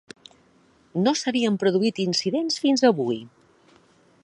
[1.01, 3.21] No s’havien produït incidents fins avui.